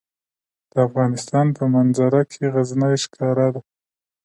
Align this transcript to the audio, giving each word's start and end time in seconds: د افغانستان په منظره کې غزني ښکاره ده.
د 0.71 0.73
افغانستان 0.87 1.45
په 1.57 1.63
منظره 1.75 2.21
کې 2.31 2.43
غزني 2.53 2.93
ښکاره 3.03 3.47
ده. 3.53 3.61